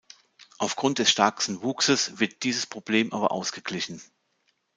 Aufgrund 0.57 0.97
des 0.97 1.11
starken 1.11 1.61
Wuchses 1.61 2.17
wird 2.19 2.41
dieses 2.41 2.65
Problem 2.65 3.13
aber 3.13 3.31
ausgeglichen. 3.31 4.01